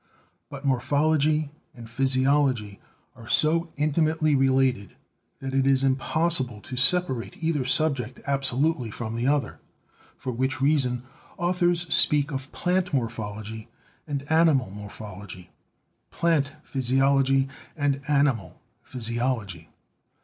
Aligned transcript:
But 0.49 0.65
morphology 0.65 1.51
and 1.75 1.87
physiology 1.87 2.79
are 3.15 3.27
so 3.27 3.71
intimately 3.77 4.33
related 4.33 4.95
that 5.41 5.53
it 5.53 5.67
is 5.67 5.83
impossible 5.83 6.59
to 6.61 6.75
separate 6.75 7.43
either 7.43 7.63
subject 7.65 8.19
absolutely 8.25 8.89
from 8.89 9.13
the 9.15 9.27
other, 9.27 9.59
for 10.17 10.31
which 10.31 10.59
reason 10.59 11.03
authors 11.37 11.81
speak 11.93 12.31
of 12.31 12.51
plant 12.51 12.95
morphology 12.95 13.69
and 14.07 14.23
animal 14.31 14.71
mor 14.71 14.89
phology, 14.89 15.49
plant 16.09 16.53
physiology 16.63 17.47
and 17.77 18.01
animal 18.07 18.59
physiology. 18.81 19.69